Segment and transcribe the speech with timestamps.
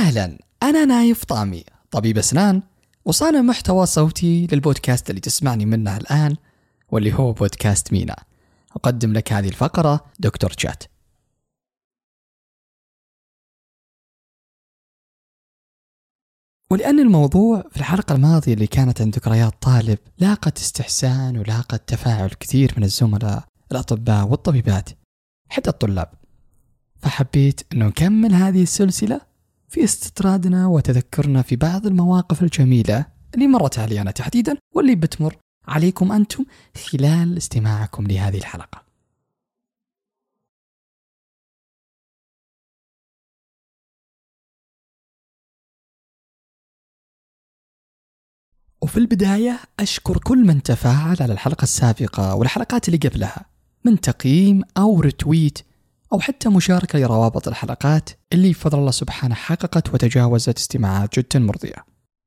[0.00, 2.62] أهلا أنا نايف طامي طبيب أسنان
[3.04, 6.36] وصانع محتوى صوتي للبودكاست اللي تسمعني منه الآن
[6.90, 8.16] واللي هو بودكاست مينا.
[8.76, 10.84] أقدم لك هذه الفقرة دكتور شات
[16.70, 22.74] ولأن الموضوع في الحلقة الماضية اللي كانت عن ذكريات طالب لاقت استحسان ولاقت تفاعل كثير
[22.76, 24.90] من الزملاء الأطباء والطبيبات
[25.48, 26.10] حتى الطلاب.
[27.02, 29.29] فحبيت أنه نكمل هذه السلسلة
[29.70, 35.36] في استطرادنا وتذكرنا في بعض المواقف الجميلة اللي مرت علي أنا تحديدا واللي بتمر
[35.68, 36.44] عليكم أنتم
[36.90, 38.82] خلال استماعكم لهذه الحلقة.
[48.82, 53.44] وفي البداية أشكر كل من تفاعل على الحلقة السابقة والحلقات اللي قبلها
[53.84, 55.69] من تقييم أو رتويت
[56.12, 61.84] أو حتى مشاركة لروابط الحلقات اللي بفضل الله سبحانه حققت وتجاوزت استماعات جدا مرضية.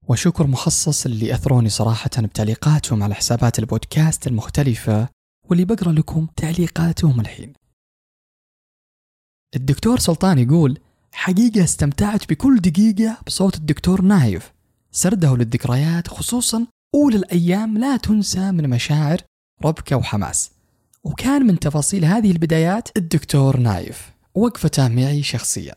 [0.08, 5.08] وشكر مخصص اللي أثروني صراحة بتعليقاتهم على حسابات البودكاست المختلفة
[5.50, 7.54] واللي بقرأ لكم تعليقاتهم الحين.
[9.56, 10.80] الدكتور سلطان يقول
[11.12, 14.54] حقيقة استمتعت بكل دقيقة بصوت الدكتور نايف.
[14.92, 19.22] سرده للذكريات خصوصا أولى الأيام لا تنسى من مشاعر
[19.64, 20.53] ربكة وحماس.
[21.04, 25.76] وكان من تفاصيل هذه البدايات الدكتور نايف وقفته معي شخصيا.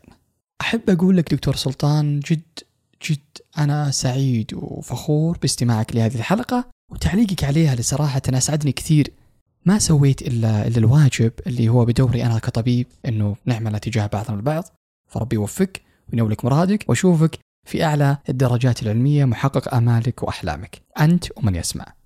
[0.61, 2.41] أحب أقول لك دكتور سلطان جد
[3.09, 9.11] جد أنا سعيد وفخور باستماعك لهذه الحلقة وتعليقك عليها لصراحة أسعدني كثير.
[9.65, 14.63] ما سويت إلا, إلا الواجب اللي هو بدوري أنا كطبيب أنه نعمل تجاه بعضنا البعض.
[15.07, 15.81] فربي يوفقك
[16.13, 20.81] وينولك مرادك وأشوفك في أعلى الدرجات العلمية محقق آمالك وأحلامك.
[20.99, 21.96] أنت ومن يسمع.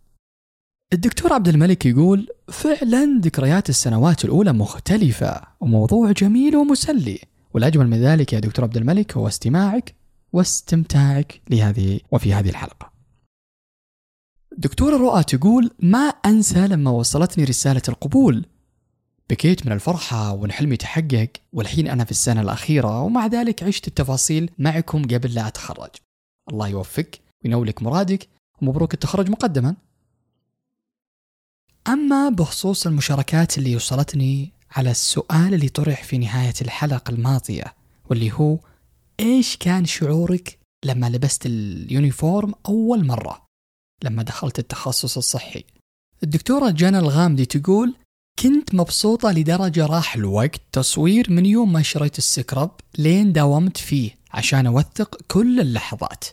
[0.93, 7.19] الدكتور عبد الملك يقول فعلا ذكريات السنوات الأولى مختلفة وموضوع جميل ومسلي.
[7.53, 9.95] والأجمل من ذلك يا دكتور عبد الملك هو استماعك
[10.33, 12.91] واستمتاعك لهذه وفي هذه الحلقة.
[14.57, 18.45] دكتورة رؤى تقول ما أنسى لما وصلتني رسالة القبول؟
[19.29, 24.49] بكيت من الفرحة وأن حلمي تحقق والحين أنا في السنة الأخيرة ومع ذلك عشت التفاصيل
[24.59, 25.89] معكم قبل لا أتخرج.
[26.51, 28.27] الله يوفقك وينولك مرادك
[28.61, 29.75] ومبروك التخرج مقدما.
[31.87, 37.75] أما بخصوص المشاركات اللي وصلتني على السؤال اللي طرح في نهاية الحلقة الماضية
[38.09, 38.59] واللي هو
[39.19, 43.45] إيش كان شعورك لما لبست اليونيفورم أول مرة؟
[44.03, 45.63] لما دخلت التخصص الصحي.
[46.23, 47.95] الدكتورة جانا الغامدي تقول
[48.39, 54.67] كنت مبسوطة لدرجة راح الوقت تصوير من يوم ما شريت السكرب لين داومت فيه عشان
[54.67, 56.25] أوثق كل اللحظات.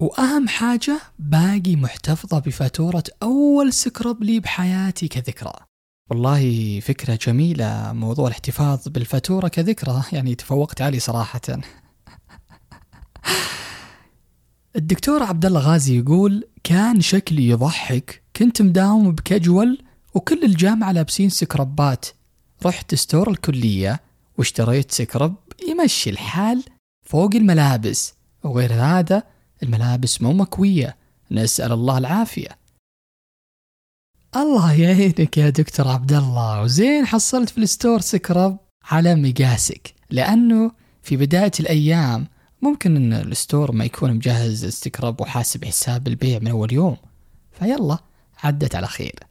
[0.00, 5.52] وأهم حاجة باقي محتفظة بفاتورة أول سكرب لي بحياتي كذكرى.
[6.10, 10.02] والله فكرة جميلة موضوع الاحتفاظ بالفاتورة كذكرى.
[10.12, 11.40] يعني تفوقت علي صراحة.
[14.76, 19.82] الدكتور عبد الله غازي يقول كان شكلي يضحك كنت مداوم بكجول
[20.14, 22.06] وكل الجامعة لابسين سكربات.
[22.66, 24.00] رحت store الكلية
[24.38, 25.34] واشتريت scrub
[25.68, 26.64] يمشي الحال
[27.06, 29.22] فوق الملابس وغير هذا
[29.62, 30.96] الملابس مو مكوية.
[31.30, 32.48] نسأل الله العافية.
[34.36, 39.94] الله يعينك يا دكتور عبد الله وزين حصلت في ال store scrub على مقاسك.
[40.10, 40.72] لأنه
[41.02, 42.26] في بداية الأيام
[42.62, 46.96] ممكن إن ال store ما يكون مجهز scrub وحاسب حساب البيع من أول يوم.
[47.52, 47.98] فيلا
[48.38, 49.30] عدت على خير.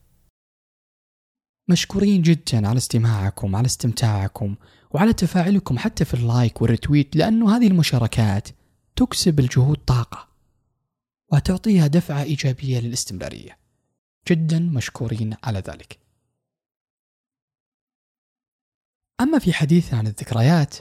[1.69, 4.56] مشكورين جدا على استماعكم على استمتاعكم
[4.91, 8.47] وعلى تفاعلكم حتى في ال like وال retweet لأنه هذه المشاركات
[9.00, 10.28] تكسب الجهود طاقة
[11.32, 13.58] وتعطيها دفعة إيجابية للاستمرارية.
[14.28, 16.00] جدا مشكورين على ذلك.
[19.22, 20.76] أما في حديثنا عن الذكريات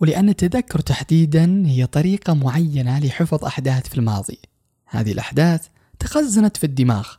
[0.00, 4.38] ولأن التذكر تحديدا هي طريقة معينة لحفظ أحداث في الماضي.
[4.86, 5.68] هذه الأحداث
[5.98, 7.14] تخزنت في الدماغ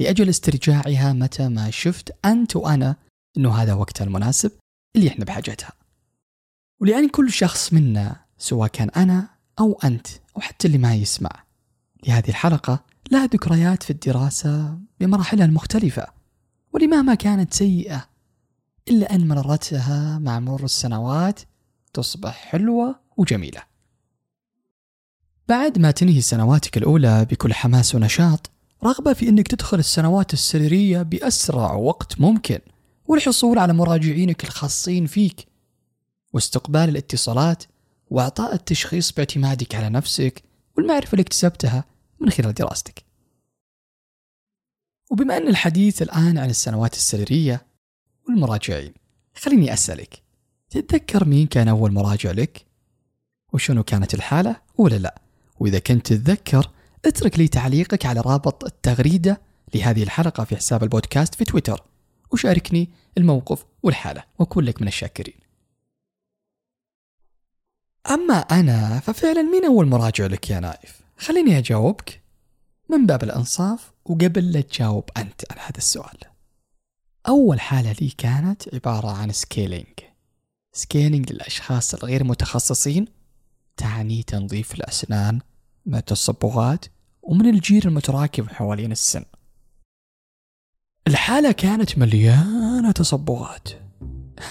[0.00, 2.96] لأجل استرجاعها متى ما شفت أنت وأنا
[3.36, 4.52] أنه هذا وقتها المناسب
[4.96, 5.72] اللي إحنا بحاجتها.
[6.80, 10.06] ولأن كل شخص منا سواء كان أنا أو أنت
[10.36, 11.30] أو حتى اللي ما يسمع.
[12.08, 16.06] لهذه الحلقة لها ذكريات في الدراسة بمراحلها المختلفة
[16.72, 18.08] ولمهما كانت سيئة
[18.88, 21.40] إلا أن مررتها مع مرور السنوات
[21.92, 23.62] تصبح حلوة وجميلة.
[25.48, 28.50] بعد ما تنهي سنواتك الأولى بكل حماس ونشاط
[28.84, 32.58] رغبة في أنك تدخل السنوات السريرية بأسرع وقت ممكن
[33.06, 35.46] والحصول على مراجعينك الخاصين فيك.
[36.32, 37.64] واستقبال الاتصالات
[38.10, 40.42] وإعطاء التشخيص باعتمادك على نفسك
[40.76, 41.84] والمعرفة اللي اكتسبتها
[42.20, 43.04] من خلال دراستك.
[45.10, 47.66] وبما أن الحديث الآن عن السنوات السريرية
[48.28, 48.94] والمراجعين
[49.34, 50.22] خليني أسألك
[50.70, 52.66] تتذكر مين كان أول مراجع لك؟
[53.52, 55.22] وشنو كانت الحالة ولا لا؟
[55.60, 56.70] وإذا كنت تتذكر
[57.04, 59.40] اترك لي تعليقك على رابط التغريدة
[59.74, 61.82] لهذه الحلقة في حساب البودكاست في تويتر
[62.32, 65.45] وشاركني الموقف والحالة وأكون لك من الشاكرين.
[68.10, 72.22] أما أنا ففعلا مين أول مراجع لك يا نايف؟ خليني أجاوبك.
[72.88, 76.18] من باب الإنصاف وقبل لا تجاوب أنت على هذا السؤال.
[77.28, 79.98] أول حالة لي كانت عبارة عن scaling
[80.72, 83.06] scaling للأشخاص الغير متخصصين
[83.76, 85.40] تعني تنظيف الأسنان
[85.86, 86.84] من التصبغات
[87.22, 89.24] ومن الجير المتراكم حوالين السن.
[91.08, 93.68] الحالة كانت مليانة تصبغات.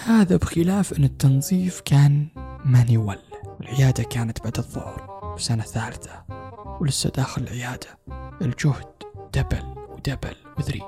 [0.05, 2.27] هذا بخلاف أن التنظيف كان
[2.65, 3.34] manual
[3.65, 6.23] العيادة كانت بعد الظهر في سنة ثالثة
[6.81, 7.87] ولسه داخل العيادة.
[8.41, 8.85] الجهد
[9.33, 10.81] double و double و three.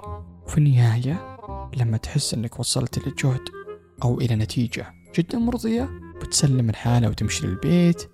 [0.46, 1.38] وفي النهاية
[1.78, 3.42] لما تحس أنك وصلت للجهد
[4.04, 5.90] أو إلى نتيجة جدا مرضية
[6.22, 8.10] بتسلم الحالة وتمشي للبيت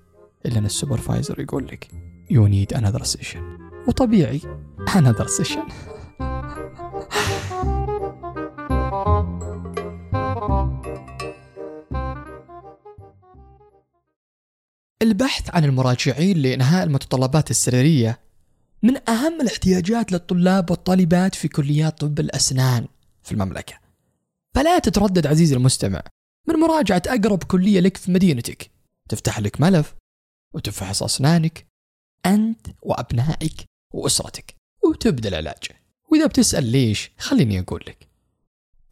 [0.45, 1.87] إلا أن ال supervisor يقول لك
[2.31, 3.39] you need another session.
[3.87, 4.41] وطبيعي
[4.89, 5.71] another session.
[15.23, 18.19] البحث عن المراجعين لإنهاء المتطلبات السريرية
[18.83, 22.87] من أهم الاحتياجات للطلاب والطالبات في كليات طب الأسنان
[23.23, 23.73] في المملكة.
[24.55, 26.03] فلا تتردد عزيزي المستمع
[26.47, 28.71] من مراجعة أقرب كلية لك في مدينتك.
[29.09, 29.95] تفتح لك ملف
[30.53, 31.67] وتفحص أسنانك
[32.25, 35.63] أنت وأبنائك وأسرتك وتبدأ العلاج.
[36.11, 38.07] وإذا بتسأل ليش خليني أقول لك.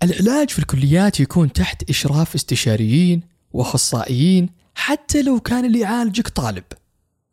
[0.04, 6.64] العلاج في الكليات يكون تحت إشراف استشاريين وأخصائيين حتى لو كان اللي يعالجك طالب.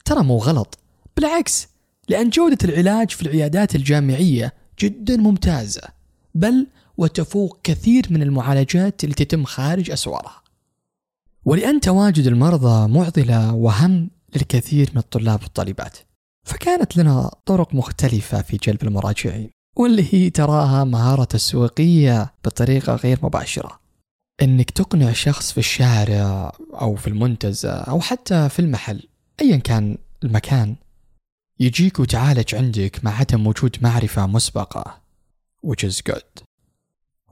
[0.04, 0.78] ترى مو غلط.
[1.16, 1.68] بالعكس
[2.08, 5.82] لأن جودة العلاج في العيادات الجامعية جدا ممتازة.
[6.34, 6.66] بل
[6.96, 10.42] وتفوق كثير من المعالجات اللي تتم خارج أسوارها.
[11.44, 15.96] ولأن تواجد المرضى معضلة وهم للكثير من الطلاب والطالبات.
[16.44, 23.87] فكانت لنا طرق مختلفة في جلب المراجعين واللي هي تراها مهارة تسويقية بطريقة غير مباشرة.
[24.42, 29.02] إنك تقنع شخص في الشارع أو في المنتزه أو حتى في المحل
[29.40, 30.76] ايا كان المكان
[31.60, 35.00] يجيك وتعالج عندك مع عدم وجود معرفة مسبقة
[35.66, 36.42] which is good.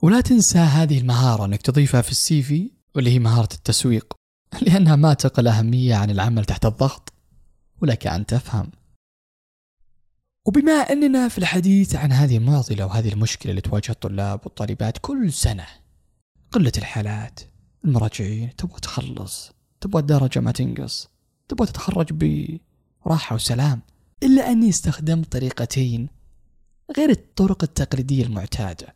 [0.01, 4.13] ولا تنسى هذه المهارة إنك تضيفها في السي في واللي هي مهارة التسويق
[4.61, 7.13] لأنها ما تقل أهمية عن العمل تحت الضغط
[7.81, 8.71] ولك أن تفهم.
[10.45, 15.65] وبما أننا في الحديث عن هذه المعضلة وهذه المشكلة اللي تواجه الطلاب والطالبات كل سنة
[16.51, 17.39] قلة الحالات
[17.85, 19.51] المراجعين تبغى تخلص
[19.81, 21.09] تبغى الدرجة ما تنقص
[21.47, 22.13] تبغى تتخرج
[23.05, 23.81] براحة وسلام
[24.23, 26.09] إلا أني استخدمت طريقتين
[26.97, 28.95] غير الطرق التقليدية المعتادة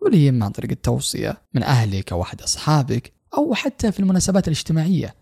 [0.00, 4.48] واللي هي إما عن طريق التوصية من أهلك أو أحد أصحابك أو حتى في المناسبات
[4.48, 5.14] الاجتماعية.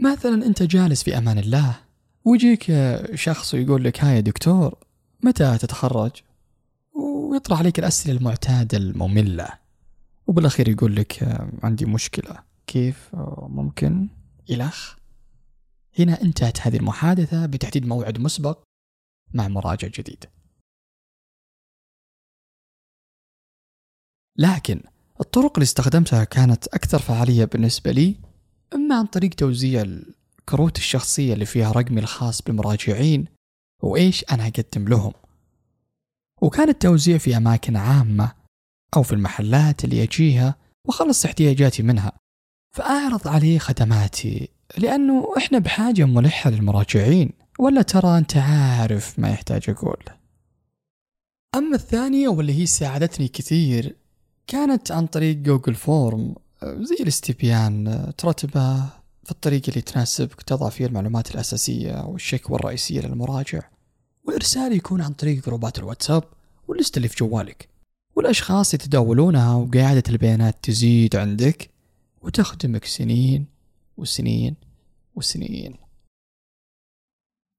[0.00, 1.76] مثلا أنت جالس في أمان الله
[2.24, 2.72] ويجيك
[3.14, 4.78] شخص ويقول لك هاي يا دكتور
[5.22, 6.10] متى تتخرج؟
[6.94, 9.48] ويطرح عليك الأسئلة المعتادة المملة.
[10.28, 11.22] وبالأخير يقول لك
[11.62, 12.44] عندي مشكلة.
[12.66, 13.10] كيف؟
[13.42, 14.08] ممكن؟
[14.50, 14.96] إلخ.
[15.98, 18.62] هنا انتهت هذه المحادثة بتحديد موعد مسبق
[19.34, 20.24] مع مراجع جديد.
[24.36, 24.80] لكن
[25.20, 28.16] الطرق اللي استخدمتها كانت أكثر فعالية بالنسبة لي
[28.74, 33.24] إما عن طريق توزيع الكروت الشخصية اللي فيها رقمي الخاص بالمراجعين
[33.82, 35.12] وإيش أنا أقدم لهم.
[36.42, 38.37] وكان التوزيع في أماكن عامة
[38.96, 40.54] أو في المحلات اللي أجيها
[40.84, 42.12] وخلص احتياجاتي منها.
[42.70, 47.30] فأعرض عليه خدماتي لأنه إحنا بحاجة ملحة للمراجعين.
[47.58, 50.04] ولا ترى أنت عارف ما يحتاج أقول.
[51.54, 53.96] أما الثانية واللي هي ساعدتني كثير
[54.46, 58.80] كانت عن طريق جوجل فورم زي الاستبيان ترتبه
[59.24, 63.60] في الطريقة اللي تناسبك تضع فيها المعلومات الأساسية والشكوى الرئيسية للمراجع
[64.24, 66.24] والإرسال يكون عن طريق جروبات الواتساب
[66.68, 67.67] والليست اللي في جوالك.
[68.18, 71.70] والأشخاص يتداولونها وقاعدة البيانات تزيد عندك
[72.22, 73.46] وتخدمك سنين
[73.96, 74.56] وسنين
[75.14, 75.74] وسنين.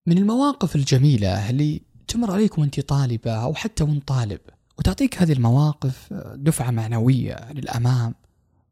[0.07, 4.39] من المواقف الجميلة اللي تمر عليك وانت طالبة أو حتى وانت طالب
[4.79, 8.15] وتعطيك هذه المواقف دفعة معنوية للأمام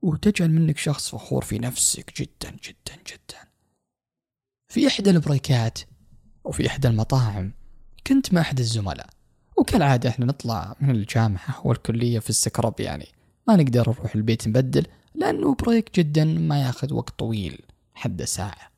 [0.01, 3.47] وتجعل منك شخص فخور في نفسك جدا جدا جدا.
[4.67, 5.79] في إحدى ال break ات
[6.43, 7.51] وفي إحدى المطاعم
[8.07, 9.16] كنت مع أحد الزملاء.
[9.57, 13.07] وكالعادة إحنا نطلع من الجامعة والكلية في ال scrub يعني.
[13.47, 14.85] ما نقدر نروح البيت نبدل
[15.15, 17.61] لأنه break جدا ما ياخذ وقت طويل
[17.93, 18.71] حد ساعة.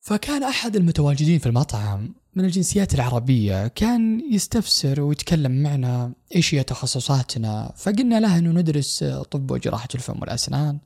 [0.00, 7.72] فكان أحد المتواجدين في المطعم من الجنسيات العربية كان يستفسر ويتكلم معنا إيش هي تخصصاتنا.
[7.76, 10.78] فقلنا له أنه ندرس طب وجراحة الفم والأسنان.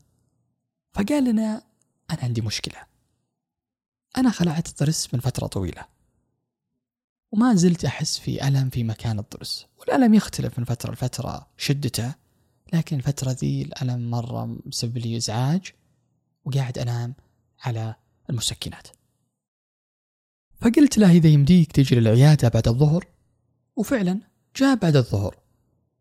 [0.94, 1.62] فقال لنا
[2.10, 2.78] أنا عندي مشكلة.
[4.16, 5.95] أنا خلعت الضرس من فترة طويلة.
[7.32, 12.14] وما زلت أحس في ألم في مكان الضرس والألم يختلف من فترة لفترة شدته
[12.72, 15.72] لكن الفترة ذي الألم مرة مسبب لي إزعاج
[16.44, 17.14] وقاعد أنام
[17.60, 17.94] على
[18.30, 18.88] المسكنات.
[20.60, 23.06] فقلت له إذا يمديك تجي للعيادة بعد الظهر
[23.76, 24.20] وفعلا
[24.56, 25.38] جاء بعد الظهر.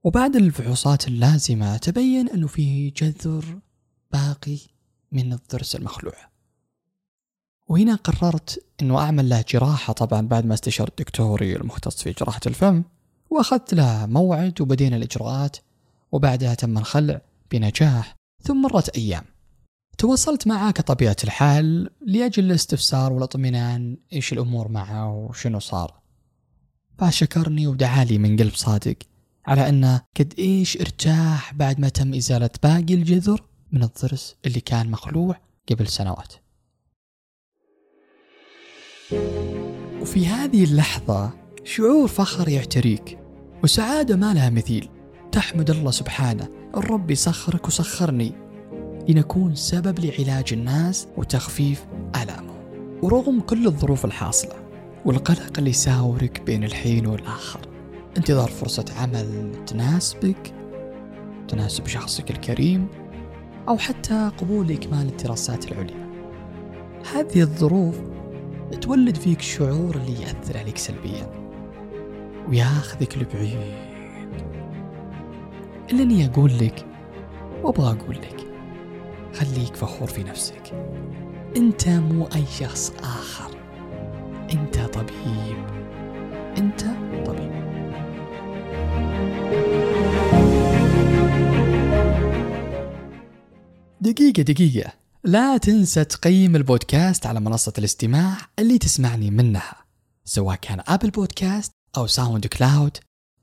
[0.03, 3.59] وبعد الفحوصات اللازمة تبين أنه فيه جذر
[4.13, 4.57] باقي
[5.11, 6.34] من الضرس المخلوع.
[7.67, 12.83] وهنا قررت أنه أعمل له جراحة طبعا بعد ما استشرت دكتوري المختص في جراحة الفم
[13.29, 15.57] وأخذت له موعد وبدينا الإجراءات
[16.11, 19.23] وبعدها تم الخلع بنجاح ثم مرت أيام.
[19.97, 25.93] تواصلت معه كطبيعة الحال لأجل الاستفسار والاطمئنان إيش الأمور معه وشنو صار.
[26.97, 28.95] فشكرني ودعالي من قلب صادق
[29.45, 34.91] على أنه قد إيش ارتاح بعد ما تم إزالة باقي الجذر من الضرس اللي كان
[34.91, 35.37] مخلوع
[35.71, 36.33] قبل سنوات.
[40.01, 41.29] وفي هذه اللحظة
[41.63, 43.19] شعور فخر يعتريك
[43.63, 44.89] وسعادة ما لها مثيل.
[45.31, 46.47] تحمد الله سبحانه
[46.77, 48.31] الرب يسخرك وسخرني.
[49.09, 51.85] لنكون سبب لعلاج الناس وتخفيف
[52.23, 52.55] آلامهم.
[53.01, 54.53] ورغم كل الظروف الحاصلة
[55.05, 57.59] والقلق اللي يساورك بين الحين والآخر
[58.17, 60.53] انتظار فرصة عمل تناسبك
[61.47, 62.87] تناسب شخصك الكريم
[63.67, 66.05] أو حتى قبول إكمال الدراسات العليا.
[67.13, 67.95] هذه الظروف
[68.75, 71.45] تولد فيك شعور اللي يأثر عليك سلبيا
[72.49, 73.75] وياخذك لبعيد.
[75.91, 76.85] إلا أني أقول لك
[77.63, 78.45] وأبغى أقول لك
[79.33, 80.73] خليك فخور في نفسك.
[81.57, 83.57] أنت مو أي شخص آخر.
[84.53, 85.57] أنت طبيب.
[86.57, 86.81] أنت
[87.25, 87.55] طبيب.
[94.01, 95.04] دقيقة دقيقة.
[95.25, 99.75] لا تنسى تقيم البودكاست على منصة الاستماع اللي تسمعني منها
[100.25, 102.97] سواء كان Apple Podcast أو SoundCloud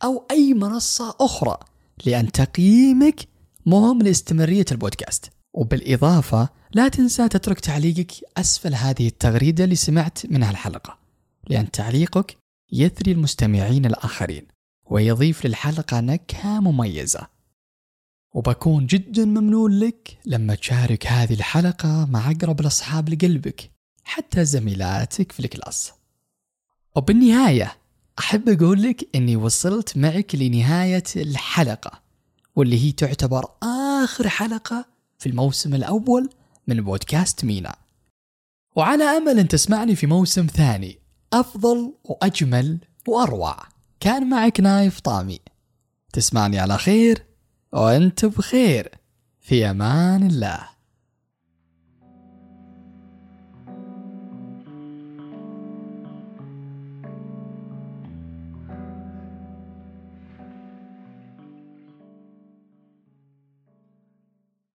[0.04, 1.58] أو أي منصة أخرى
[2.06, 3.28] لأن تقييمك
[3.66, 5.30] مهم لاستمرارية البودكاست.
[5.54, 10.98] وبالإضافة لا تنسى تترك تعليقك أسفل هذه التغريدة اللي سمعت منها الحلقة
[11.48, 12.36] لأن تعليقك
[12.72, 14.46] يثري المستمعين الآخرين
[14.90, 17.26] ويضيف للحلقة نكهة مميزة.
[18.34, 23.70] وبكون جدا ممنون لك لما تشارك هذه الحلقة مع أقرب الأصحاب لقلبك
[24.04, 25.92] حتى زميلاتك في الكلاس.
[26.96, 27.76] وبالنهاية
[28.18, 32.02] أحب أقول لك أني وصلت معك لنهاية الحلقة
[32.56, 34.84] واللي هي تعتبر آخر حلقة
[35.18, 36.30] في الموسم الأول
[36.66, 37.76] من بودكاست مينا.
[38.76, 40.98] وعلى أمل أن تسمعني في موسم ثاني
[41.32, 43.56] أفضل وأجمل وأروع.
[44.00, 45.40] كان معك نايف طامي.
[46.12, 47.31] تسمعني على خير.
[47.72, 48.90] وأنت بخير.
[49.40, 50.71] في أمان الله.